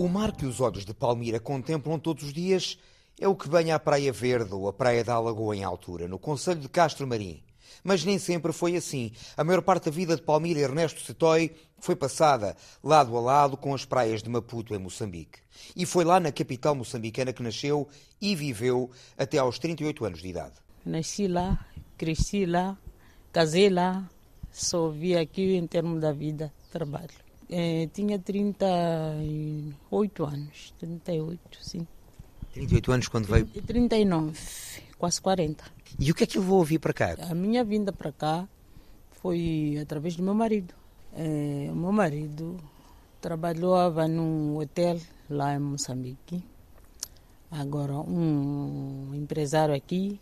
O 0.00 0.08
mar 0.08 0.34
que 0.34 0.46
os 0.46 0.62
olhos 0.62 0.86
de 0.86 0.94
Palmira 0.94 1.38
contemplam 1.38 1.98
todos 1.98 2.24
os 2.24 2.32
dias 2.32 2.78
é 3.20 3.28
o 3.28 3.36
que 3.36 3.46
banha 3.46 3.74
a 3.74 3.78
Praia 3.78 4.10
Verde 4.10 4.54
ou 4.54 4.66
a 4.66 4.72
Praia 4.72 5.04
da 5.04 5.12
Alagoa 5.12 5.54
em 5.54 5.62
altura, 5.62 6.08
no 6.08 6.18
Conselho 6.18 6.58
de 6.58 6.70
Castro 6.70 7.06
Marim. 7.06 7.42
Mas 7.84 8.02
nem 8.02 8.18
sempre 8.18 8.50
foi 8.50 8.76
assim. 8.76 9.12
A 9.36 9.44
maior 9.44 9.60
parte 9.60 9.84
da 9.84 9.90
vida 9.90 10.16
de 10.16 10.22
Palmira 10.22 10.58
Ernesto 10.58 11.02
Setói 11.02 11.54
foi 11.78 11.94
passada 11.94 12.56
lado 12.82 13.14
a 13.14 13.20
lado 13.20 13.58
com 13.58 13.74
as 13.74 13.84
praias 13.84 14.22
de 14.22 14.30
Maputo, 14.30 14.74
em 14.74 14.78
Moçambique. 14.78 15.40
E 15.76 15.84
foi 15.84 16.02
lá 16.02 16.18
na 16.18 16.32
capital 16.32 16.74
moçambicana 16.74 17.34
que 17.34 17.42
nasceu 17.42 17.86
e 18.18 18.34
viveu 18.34 18.90
até 19.18 19.36
aos 19.36 19.58
38 19.58 20.02
anos 20.06 20.22
de 20.22 20.28
idade. 20.28 20.54
Nasci 20.82 21.28
lá, 21.28 21.62
cresci 21.98 22.46
lá, 22.46 22.74
casei 23.30 23.68
lá, 23.68 24.08
só 24.50 24.88
vi 24.88 25.14
aqui 25.14 25.56
em 25.56 25.66
termos 25.66 26.00
da 26.00 26.10
vida, 26.10 26.50
trabalho. 26.72 27.29
É, 27.52 27.88
tinha 27.92 28.16
38 28.16 30.24
anos, 30.24 30.72
38, 30.78 31.40
sim. 31.60 31.84
38 32.54 32.92
anos 32.92 33.08
quando 33.08 33.26
veio? 33.26 33.46
39, 33.46 34.38
quase 34.96 35.20
40. 35.20 35.64
E 35.98 36.12
o 36.12 36.14
que 36.14 36.22
é 36.22 36.26
que 36.26 36.38
levou 36.38 36.62
a 36.62 36.64
vir 36.64 36.78
para 36.78 36.92
cá? 36.92 37.16
A 37.28 37.34
minha 37.34 37.64
vinda 37.64 37.92
para 37.92 38.12
cá 38.12 38.48
foi 39.20 39.76
através 39.82 40.14
do 40.14 40.22
meu 40.22 40.34
marido. 40.34 40.72
É, 41.12 41.68
o 41.72 41.74
meu 41.74 41.90
marido 41.90 42.56
trabalhava 43.20 44.06
num 44.06 44.58
hotel 44.58 45.00
lá 45.28 45.54
em 45.54 45.58
Moçambique. 45.58 46.44
Agora, 47.50 47.94
um 47.94 49.10
empresário 49.12 49.74
aqui 49.74 50.20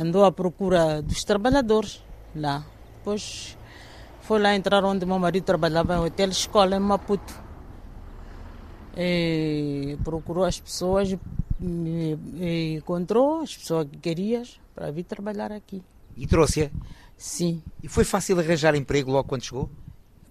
andou 0.00 0.24
à 0.24 0.32
procura 0.32 1.02
dos 1.02 1.22
trabalhadores 1.22 2.02
lá. 2.34 2.64
Depois 2.96 3.58
foi 4.24 4.40
lá 4.40 4.54
entrar 4.54 4.82
onde 4.84 5.04
meu 5.04 5.18
marido 5.18 5.44
trabalhava, 5.44 5.96
em 5.96 5.98
hotel 5.98 6.30
escola 6.30 6.76
em 6.76 6.80
Maputo. 6.80 7.34
E 8.96 9.98
procurou 10.02 10.44
as 10.44 10.58
pessoas, 10.58 11.14
e 11.60 12.76
encontrou 12.78 13.42
as 13.42 13.54
pessoas 13.54 13.86
que 13.88 13.98
queria 13.98 14.42
para 14.74 14.90
vir 14.90 15.04
trabalhar 15.04 15.52
aqui. 15.52 15.82
E 16.16 16.26
trouxe-a? 16.26 16.70
Sim. 17.16 17.62
E 17.82 17.88
foi 17.88 18.04
fácil 18.04 18.38
arranjar 18.38 18.74
emprego 18.74 19.10
logo 19.10 19.28
quando 19.28 19.42
chegou? 19.42 19.68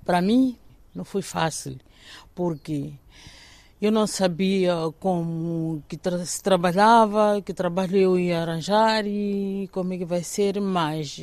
Para 0.04 0.22
mim, 0.22 0.58
não 0.96 1.06
foi 1.06 1.22
fácil, 1.22 1.78
porque 2.34 2.94
eu 3.80 3.92
não 3.92 4.08
sabia 4.08 4.76
como 5.00 5.84
que 5.88 5.98
tra 5.98 6.26
se 6.26 6.42
trabalhava, 6.42 7.42
que 7.42 7.54
trabalho 7.54 7.98
eu 7.98 8.20
ia 8.20 8.42
arranjar 8.42 9.06
e 9.06 9.70
como 9.72 9.94
é 9.94 9.98
que 9.98 10.06
vai 10.06 10.24
ser, 10.24 10.60
mas 10.60 11.22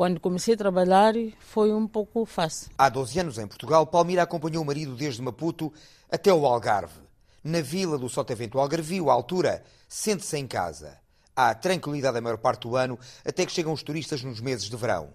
quando 0.00 0.18
comecei 0.18 0.54
a 0.54 0.56
trabalhar 0.56 1.12
foi 1.40 1.74
um 1.74 1.86
pouco 1.86 2.24
fácil. 2.24 2.70
Há 2.78 2.88
12 2.88 3.20
anos 3.20 3.36
em 3.36 3.46
Portugal, 3.46 3.86
Palmira 3.86 4.22
acompanhou 4.22 4.62
o 4.62 4.66
marido 4.66 4.96
desde 4.96 5.20
Maputo 5.20 5.70
até 6.10 6.32
o 6.32 6.46
Algarve. 6.46 7.02
Na 7.44 7.60
vila 7.60 7.98
do 7.98 8.08
Sotavento 8.08 8.58
Algarvio, 8.58 9.10
à 9.10 9.12
altura, 9.12 9.62
sente-se 9.86 10.38
em 10.38 10.46
casa. 10.46 10.96
Há 11.36 11.54
tranquilidade 11.54 12.16
a 12.16 12.20
maior 12.22 12.38
parte 12.38 12.62
do 12.62 12.76
ano, 12.76 12.98
até 13.26 13.44
que 13.44 13.52
chegam 13.52 13.74
os 13.74 13.82
turistas 13.82 14.22
nos 14.22 14.40
meses 14.40 14.70
de 14.70 14.76
verão. 14.78 15.12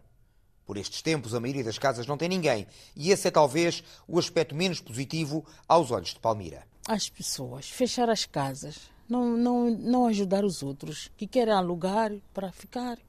Por 0.68 0.78
estes 0.78 1.02
tempos, 1.02 1.34
a 1.34 1.40
maioria 1.40 1.64
das 1.64 1.80
casas 1.80 2.06
não 2.06 2.16
tem 2.16 2.30
ninguém, 2.30 2.68
e 2.96 3.10
esse 3.10 3.28
é 3.28 3.32
talvez 3.32 3.84
o 4.08 4.20
aspecto 4.20 4.54
menos 4.54 4.82
positivo 4.82 5.44
aos 5.68 5.90
olhos 5.90 6.10
de 6.10 6.20
Palmira. 6.20 6.62
As 6.88 7.10
pessoas 7.10 7.68
fechar 7.72 8.08
as 8.08 8.26
casas, 8.26 8.82
não, 9.10 9.36
não, 9.36 9.68
não 9.68 10.06
ajudar 10.06 10.46
os 10.46 10.62
outros 10.62 11.10
que 11.18 11.26
querem 11.26 11.56
alugar 11.56 12.12
para 12.32 12.52
ficar. 12.52 13.00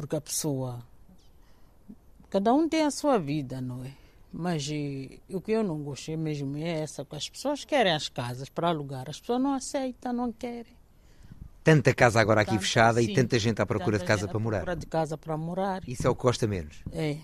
Porque 0.00 0.16
a 0.16 0.20
pessoa, 0.20 0.82
cada 2.30 2.54
um 2.54 2.66
tem 2.66 2.84
a 2.84 2.90
sua 2.90 3.18
vida, 3.18 3.60
não 3.60 3.84
é? 3.84 3.92
Mas 4.32 4.66
e, 4.66 5.20
o 5.28 5.42
que 5.42 5.52
eu 5.52 5.62
não 5.62 5.82
gostei 5.82 6.16
mesmo 6.16 6.56
é 6.56 6.80
essa, 6.80 7.04
que 7.04 7.14
as 7.14 7.28
pessoas 7.28 7.66
querem 7.66 7.92
as 7.92 8.08
casas 8.08 8.48
para 8.48 8.68
alugar, 8.68 9.10
as 9.10 9.20
pessoas 9.20 9.42
não 9.42 9.52
aceitam, 9.52 10.14
não 10.14 10.32
querem. 10.32 10.72
Tanta 11.62 11.92
casa 11.92 12.18
agora 12.18 12.40
aqui 12.40 12.58
fechada 12.58 13.02
sim, 13.02 13.10
e 13.10 13.14
tanta 13.14 13.38
gente 13.38 13.60
à 13.60 13.66
procura 13.66 13.98
de 13.98 14.06
casa 14.06 14.26
para 14.26 14.38
morar. 14.38 14.60
procura 14.60 14.76
de 14.76 14.86
casa 14.86 15.18
para 15.18 15.36
morar. 15.36 15.86
Isso 15.86 16.06
é 16.06 16.10
o 16.10 16.16
que 16.16 16.22
gosta 16.22 16.46
menos. 16.46 16.82
É. 16.92 17.18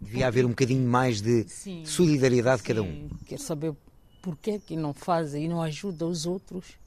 Devia 0.00 0.26
haver 0.26 0.46
um 0.46 0.50
bocadinho 0.50 0.88
mais 0.88 1.20
de 1.20 1.46
sim, 1.50 1.84
solidariedade 1.84 2.62
de 2.62 2.68
cada 2.68 2.82
um. 2.82 3.10
Quero 3.26 3.42
saber 3.42 3.76
por 4.22 4.38
que 4.38 4.58
que 4.58 4.74
não 4.74 4.94
fazem 4.94 5.44
e 5.44 5.48
não 5.48 5.60
ajudam 5.60 6.08
os 6.08 6.24
outros. 6.24 6.78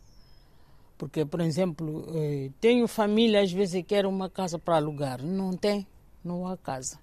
Porque, 0.97 1.25
por 1.25 1.41
exemplo, 1.41 2.05
eh, 2.15 2.49
tenho 2.59 2.87
família, 2.87 3.41
às 3.41 3.51
vezes 3.51 3.83
quero 3.87 4.09
uma 4.09 4.29
casa 4.29 4.57
para 4.57 4.77
alugar. 4.77 5.21
Não 5.21 5.51
tem, 5.55 5.85
não 6.23 6.47
há 6.47 6.57
casa. 6.57 6.97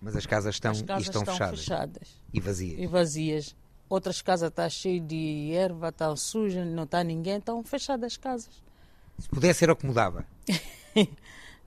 Mas 0.00 0.16
as 0.16 0.26
casas 0.26 0.54
estão, 0.54 0.70
as 0.70 0.82
casas 0.82 1.06
estão, 1.06 1.22
estão 1.22 1.34
fechadas. 1.34 1.60
fechadas. 1.60 2.22
E 2.32 2.40
vazias. 2.40 2.80
E 2.80 2.86
vazias. 2.86 3.56
Outras 3.88 4.22
casas 4.22 4.48
estão 4.48 4.68
cheias 4.68 5.06
de 5.06 5.52
erva, 5.52 5.90
estão 5.90 6.16
sujas, 6.16 6.66
não 6.66 6.84
está 6.84 7.04
ninguém, 7.04 7.36
estão 7.36 7.62
fechadas 7.62 8.12
as 8.12 8.16
casas. 8.16 8.62
Se 9.18 9.28
pudesse, 9.28 9.62
era 9.64 9.72
o 9.72 9.76
que 9.76 9.86
mudava. 9.86 10.26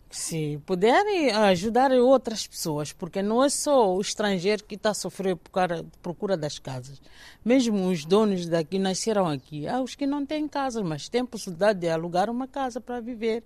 Se 0.09 0.57
puderem 0.65 1.31
ajudar 1.31 1.91
outras 1.91 2.47
pessoas, 2.47 2.93
porque 2.93 3.21
não 3.21 3.43
é 3.43 3.49
só 3.49 3.93
o 3.93 3.99
estrangeiro 3.99 4.63
que 4.63 4.75
está 4.75 4.91
a 4.91 4.93
sofrer 4.93 5.35
por 5.35 5.51
causa 5.51 5.83
de 5.83 5.97
procura 6.01 6.37
das 6.37 6.59
casas. 6.59 7.01
Mesmo 7.43 7.89
os 7.89 8.05
donos 8.05 8.45
daqui 8.45 8.79
nasceram 8.79 9.27
aqui. 9.27 9.67
Há 9.67 9.81
os 9.81 9.95
que 9.95 10.07
não 10.07 10.25
têm 10.25 10.47
casa, 10.47 10.81
mas 10.83 11.09
têm 11.09 11.25
possibilidade 11.25 11.79
de 11.79 11.89
alugar 11.89 12.29
uma 12.29 12.47
casa 12.47 12.79
para 12.79 13.01
viver. 13.01 13.43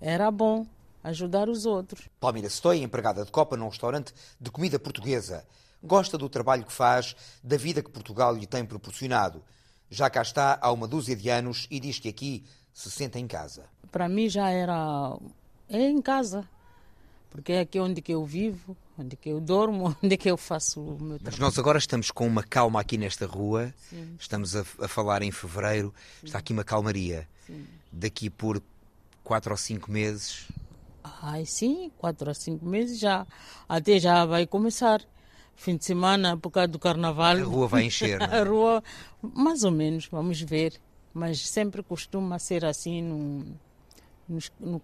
Era 0.00 0.30
bom 0.30 0.66
ajudar 1.02 1.48
os 1.48 1.66
outros. 1.66 2.08
Palmira 2.20 2.46
Stoy, 2.46 2.82
empregada 2.82 3.24
de 3.24 3.30
copa 3.30 3.56
num 3.56 3.68
restaurante 3.68 4.14
de 4.40 4.50
comida 4.50 4.78
portuguesa. 4.78 5.44
Gosta 5.82 6.16
do 6.16 6.28
trabalho 6.28 6.64
que 6.64 6.72
faz, 6.72 7.16
da 7.42 7.56
vida 7.56 7.82
que 7.82 7.90
Portugal 7.90 8.34
lhe 8.34 8.46
tem 8.46 8.64
proporcionado. 8.64 9.42
Já 9.90 10.08
cá 10.08 10.22
está 10.22 10.58
há 10.60 10.70
uma 10.70 10.86
dúzia 10.86 11.16
de 11.16 11.28
anos 11.28 11.66
e 11.70 11.80
diz 11.80 11.98
que 11.98 12.08
aqui 12.08 12.44
se 12.72 12.90
sente 12.90 13.18
em 13.18 13.26
casa. 13.26 13.64
Para 13.90 14.08
mim 14.08 14.28
já 14.28 14.48
era 14.48 15.18
é 15.72 15.88
em 15.88 16.00
casa, 16.00 16.48
porque 17.30 17.52
é 17.52 17.60
aqui 17.60 17.80
onde 17.80 18.02
que 18.02 18.12
eu 18.12 18.24
vivo, 18.24 18.76
onde 18.98 19.16
que 19.16 19.30
eu 19.30 19.40
dormo, 19.40 19.96
onde 20.02 20.16
que 20.16 20.30
eu 20.30 20.36
faço 20.36 20.80
o 20.80 20.90
meu 20.90 21.18
trabalho. 21.18 21.22
Mas 21.24 21.38
nós 21.38 21.58
agora 21.58 21.78
estamos 21.78 22.10
com 22.10 22.26
uma 22.26 22.42
calma 22.42 22.80
aqui 22.80 22.98
nesta 22.98 23.26
rua, 23.26 23.72
Sim. 23.88 24.16
estamos 24.18 24.54
a, 24.54 24.60
a, 24.80 24.88
falar 24.88 25.22
em 25.22 25.30
fevereiro, 25.30 25.94
Sim. 26.20 26.26
está 26.26 26.38
aqui 26.38 26.52
uma 26.52 26.64
calmaria. 26.64 27.28
Sim. 27.46 27.66
Daqui 27.90 28.28
por 28.28 28.62
quatro 29.24 29.52
ou 29.52 29.56
cinco 29.56 29.90
meses. 29.90 30.46
Ai, 31.22 31.44
sim, 31.46 31.90
quatro 31.98 32.28
ou 32.28 32.34
cinco 32.34 32.64
meses 32.64 32.98
já. 32.98 33.26
Até 33.68 33.98
já 33.98 34.24
vai 34.24 34.46
começar. 34.46 35.00
Fim 35.56 35.76
de 35.76 35.84
semana, 35.84 36.36
por 36.36 36.50
causa 36.50 36.68
do 36.68 36.78
carnaval. 36.78 37.36
A 37.36 37.42
rua 37.42 37.66
vai 37.66 37.84
encher. 37.86 38.20
É? 38.20 38.24
a 38.24 38.44
rua, 38.44 38.82
mais 39.22 39.64
ou 39.64 39.70
menos, 39.70 40.06
vamos 40.06 40.40
ver 40.40 40.80
mas 41.12 41.46
sempre 41.46 41.82
costuma 41.82 42.38
ser 42.38 42.64
assim 42.64 43.02
no, 43.02 43.44
no, 44.28 44.80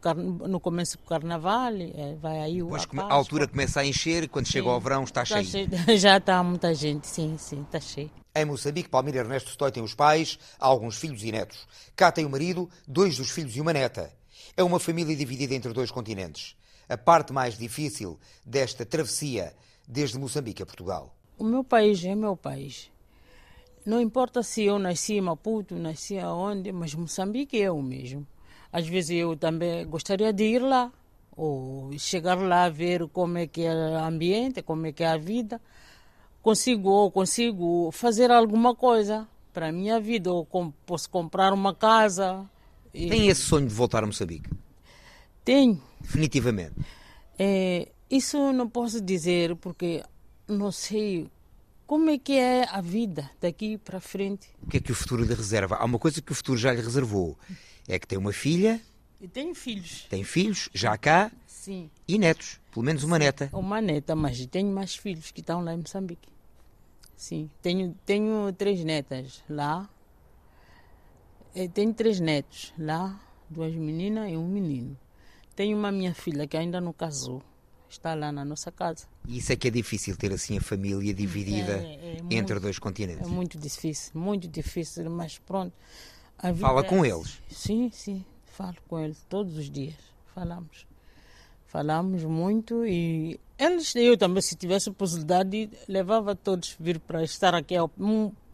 no 0.49 0.61
começo 0.61 0.99
do 0.99 1.05
carnaval, 1.05 1.73
é, 1.75 2.15
vai 2.21 2.41
aí 2.41 2.63
o 2.63 2.69
Pois 2.69 2.87
a, 2.97 3.03
a 3.03 3.15
altura 3.15 3.47
começa 3.47 3.81
a 3.81 3.87
encher, 3.87 4.29
quando 4.29 4.47
sim, 4.47 4.53
chega 4.53 4.69
ao 4.69 4.81
verão 4.81 5.05
está, 5.05 5.23
está 5.23 5.43
cheio. 5.43 5.69
cheio. 5.69 5.69
Já 5.99 6.19
está 6.19 6.43
muita 6.43 6.75
gente, 6.75 7.07
sim, 7.07 7.37
sim, 7.39 7.63
está 7.63 7.81
cheio. 7.81 8.11
Em 8.35 8.45
Moçambique, 8.45 8.89
Palmeira 8.89 9.21
Ernesto 9.21 9.51
Stoy 9.51 9.73
tem 9.73 9.83
os 9.83 9.95
pais, 9.95 10.39
alguns 10.59 10.97
filhos 10.97 11.23
e 11.25 11.33
netos. 11.33 11.67
Cá 11.97 12.13
tem 12.13 12.25
o 12.25 12.31
marido, 12.31 12.69
dois 12.87 13.17
dos 13.17 13.31
filhos 13.31 13.57
e 13.57 13.61
uma 13.61 13.73
neta. 13.73 14.13
É 14.57 14.63
uma 14.63 14.79
família 14.79 15.17
dividida 15.17 15.55
entre 15.55 15.73
dois 15.73 15.91
continentes. 15.91 16.57
A 16.89 16.97
parte 16.97 17.33
mais 17.33 17.59
difícil 17.59 18.19
desta 18.45 18.87
travessia 18.87 19.55
desde 19.87 20.19
Moçambique 20.19 20.63
a 20.63 20.67
Portugal. 20.67 21.15
O 21.39 21.45
meu 21.45 21.65
país 21.65 22.05
é 22.05 22.15
meu 22.15 22.37
país. 22.37 22.91
Não 23.85 24.01
importa 24.01 24.43
se 24.43 24.65
eu 24.65 24.79
nasci 24.79 25.15
em 25.15 25.21
Maputo, 25.21 25.75
nasci 25.77 26.19
aonde, 26.19 26.71
mas 26.73 26.95
Moçambique 26.95 27.61
é 27.61 27.71
o 27.71 27.81
mesmo. 27.81 28.27
Às 28.73 28.87
vezes 28.87 29.11
eu 29.11 29.37
também 29.37 29.87
gostaria 29.87 30.33
de 30.33 30.45
ir 30.45 30.59
lá, 30.61 30.93
ou 31.37 31.91
chegar 31.99 32.37
lá 32.37 32.69
ver 32.69 33.09
como 33.09 33.39
é 33.39 33.47
que 33.47 33.63
é 33.63 33.73
o 33.73 34.05
ambiente, 34.05 34.63
como 34.63 34.87
é 34.87 34.93
que 34.93 35.05
é 35.05 35.09
a 35.09 35.17
vida. 35.17 35.61
Consigo 36.43 36.91
ou 36.91 37.11
consigo 37.11 37.91
fazer 37.93 38.31
alguma 38.31 38.75
coisa 38.75 39.27
para 39.53 39.69
a 39.69 39.73
minha 39.73 40.01
vida, 40.01 40.33
ou 40.33 40.45
com, 40.45 40.71
posso 40.87 41.09
comprar 41.11 41.53
uma 41.53 41.75
casa. 41.75 42.45
E... 42.93 43.09
Tem 43.09 43.29
esse 43.29 43.43
sonho 43.43 43.67
de 43.67 43.75
voltar 43.75 44.03
a 44.03 44.07
Moçambique? 44.07 44.51
Tenho. 45.45 45.81
Definitivamente? 46.01 46.75
É, 47.39 47.89
isso 48.11 48.53
não 48.53 48.69
posso 48.69 49.01
dizer 49.01 49.57
porque 49.57 50.03
não 50.47 50.73
sei 50.73 51.31
como 51.87 52.11
é 52.11 52.19
que 52.19 52.33
é 52.33 52.69
a 52.69 52.81
vida 52.81 53.31
daqui 53.41 53.79
para 53.79 54.01
frente? 54.01 54.49
O 54.63 54.69
que 54.69 54.77
é 54.77 54.81
que 54.81 54.93
o 54.93 54.95
futuro 54.95 55.25
lhe 55.25 55.33
reserva? 55.35 55.77
Há 55.77 55.85
uma 55.85 55.99
coisa 55.99 56.21
que 56.21 56.33
o 56.33 56.35
futuro 56.35 56.59
já 56.59 56.73
lhe 56.73 56.83
reservou. 56.83 57.39
É 57.89 57.99
que 57.99 58.07
tem 58.07 58.19
uma 58.19 58.33
filha. 58.33 58.81
E 59.21 59.27
tenho 59.27 59.55
filhos. 59.55 60.07
Tem 60.09 60.23
filhos, 60.23 60.69
já 60.75 60.97
cá. 60.97 61.33
Sim. 61.47 61.91
E 62.07 62.19
netos. 62.19 62.61
Pelo 62.73 62.85
menos 62.85 63.03
uma 63.03 63.19
neta. 63.19 63.49
Uma 63.53 63.81
neta, 63.81 64.15
mas 64.15 64.45
tenho 64.47 64.71
mais 64.73 64.95
filhos 64.95 65.31
que 65.31 65.41
estão 65.41 65.63
lá 65.65 65.73
em 65.75 65.79
Moçambique. 65.79 66.29
Sim. 67.17 67.51
Tenho, 67.61 67.97
tenho 68.07 68.53
três 68.53 68.85
netas 68.85 69.43
lá. 69.49 69.89
Eu 71.55 71.69
tenho 71.69 71.93
três 71.93 72.21
netos 72.21 72.73
lá. 72.79 73.21
Duas 73.51 73.75
meninas 73.75 74.31
e 74.31 74.37
um 74.37 74.47
menino. 74.47 74.97
Tenho 75.57 75.77
uma 75.77 75.91
minha 75.91 76.15
filha 76.15 76.47
que 76.47 76.57
ainda 76.57 76.81
não 76.81 76.93
casou. 76.93 77.43
está 77.91 78.15
lá 78.15 78.31
na 78.31 78.45
nossa 78.45 78.71
casa. 78.71 79.07
E 79.27 79.39
isso 79.39 79.51
é 79.51 79.57
que 79.57 79.67
é 79.67 79.71
difícil 79.71 80.15
ter 80.15 80.31
assim 80.31 80.59
a 80.59 80.61
família 80.61 81.13
dividida 81.15 81.73
É, 81.79 81.95
é 81.95 82.17
entre 82.19 82.53
muito- 82.53 82.61
dois 82.61 82.79
continentes. 82.79 83.27
É 83.27 83.31
muito 83.31 83.59
difícil, 83.59 84.13
muito 84.15 84.47
difícil, 84.47 85.09
mas 85.11 85.39
pronto. 85.39 85.73
Fala 86.39 86.81
é 86.81 86.85
com 86.85 87.03
assim. 87.03 87.13
eles? 87.13 87.43
Sim, 87.51 87.91
sim, 87.93 88.25
falo 88.45 88.77
com 88.89 88.99
eles 89.01 89.25
todos 89.29 89.57
os 89.57 89.71
dias. 89.71 89.97
Falamos. 90.35 90.87
Falamos 91.67 92.25
muito 92.25 92.87
e 92.87 93.39
eles, 93.59 93.95
eu 93.97 94.17
também, 94.17 94.41
se 94.41 94.57
tivesse 94.57 94.91
possibilidade, 94.91 95.69
levava 95.87 96.35
todos 96.35 96.77
vir 96.79 96.99
para 97.01 97.23
estar 97.23 97.55
aqui, 97.55 97.75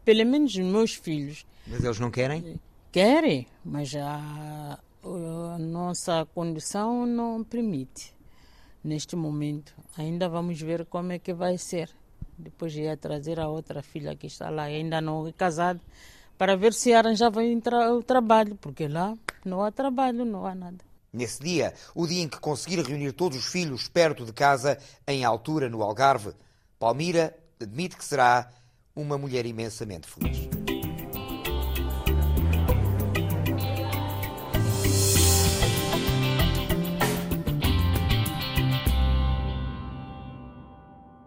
pelo 0.05 0.27
menos 0.27 0.53
os 0.53 0.65
meus 0.65 0.95
filhos. 0.95 1.47
Mas 1.67 1.85
eles 1.85 2.01
não 2.01 2.11
querem? 2.11 2.59
Querem, 2.91 3.47
mas 3.65 3.95
a, 3.95 4.79
a 5.05 5.59
nossa 5.59 6.27
condição 6.35 7.07
não 7.07 7.45
permite 7.45 8.15
neste 8.83 9.15
momento. 9.15 9.75
Ainda 9.97 10.29
vamos 10.29 10.61
ver 10.61 10.85
como 10.87 11.13
é 11.13 11.19
que 11.19 11.33
vai 11.33 11.59
ser. 11.59 11.91
Depois 12.37 12.75
ia 12.75 12.97
trazer 12.97 13.39
a 13.39 13.49
outra 13.49 13.83
filha 13.83 14.17
que 14.17 14.27
está 14.27 14.51
lá, 14.51 14.65
ainda 14.65 15.01
não 15.01 15.27
é 15.29 15.33
casada, 15.33 15.81
para 16.37 16.57
ver 16.57 16.73
se 16.73 16.93
arranjava 16.93 17.41
o 17.43 18.03
trabalho, 18.03 18.57
porque 18.61 18.89
lá 18.89 19.15
não 19.45 19.63
há 19.63 19.71
trabalho, 19.71 20.25
não 20.25 20.47
há 20.47 20.55
nada. 20.55 20.79
Nesse 21.13 21.41
dia, 21.41 21.73
o 21.95 22.07
dia 22.07 22.23
em 22.23 22.29
que 22.29 22.41
conseguir 22.41 22.81
reunir 22.81 23.13
todos 23.13 23.39
os 23.39 23.47
filhos 23.47 23.89
perto 23.89 24.25
de 24.25 24.33
casa, 24.33 24.79
em 25.07 25.25
altura 25.25 25.69
no 25.69 25.83
Algarve, 25.83 26.33
Palmira 26.79 27.37
admite 27.61 27.97
que 27.97 28.05
será 28.05 28.51
uma 28.97 29.17
mulher 29.17 29.47
imensamente 29.47 30.09
feliz. 30.09 30.64